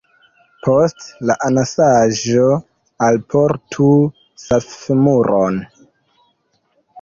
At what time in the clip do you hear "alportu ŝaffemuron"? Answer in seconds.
3.09-5.61